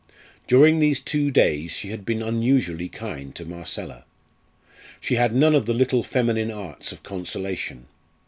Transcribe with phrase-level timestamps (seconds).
[0.47, 4.03] During these two days she had been unusually kind to Marcella.
[4.99, 7.85] She had none of the little feminine arts of consolation.